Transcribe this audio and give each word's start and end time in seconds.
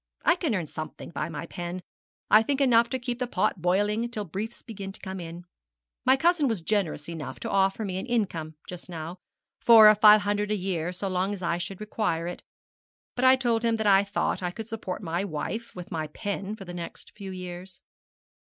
I 0.25 0.35
can 0.35 0.55
earn 0.55 0.65
something 0.65 1.11
by 1.11 1.29
my 1.29 1.45
pen; 1.45 1.83
I 2.31 2.41
think 2.41 2.59
enough 2.59 2.89
to 2.89 2.97
keep 2.97 3.19
the 3.19 3.27
pot 3.27 3.61
boiling 3.61 4.09
till 4.09 4.25
briefs 4.25 4.63
begin 4.63 4.91
to 4.93 4.99
drop 4.99 5.19
in. 5.19 5.45
My 6.07 6.17
cousin 6.17 6.47
was 6.47 6.63
generous 6.63 7.07
enough 7.07 7.39
to 7.41 7.49
offer 7.51 7.85
me 7.85 7.99
an 7.99 8.07
income 8.07 8.55
just 8.67 8.89
now 8.89 9.17
four 9.59 9.87
or 9.87 9.93
five 9.93 10.21
hundred 10.21 10.49
a 10.49 10.55
year 10.57 10.91
so 10.91 11.07
long 11.07 11.33
as 11.35 11.43
I 11.43 11.59
should 11.59 11.79
require 11.79 12.25
it 12.25 12.41
but 13.15 13.25
I 13.25 13.35
told 13.35 13.63
him 13.63 13.75
that 13.75 13.85
I 13.85 14.03
thought 14.03 14.41
I 14.41 14.49
could 14.49 14.67
support 14.67 15.03
my 15.03 15.23
wife 15.23 15.75
with 15.75 15.91
my 15.91 16.07
pen 16.07 16.55
for 16.55 16.65
the 16.65 16.73
next 16.73 17.11
few 17.13 17.29
years.' 17.29 17.83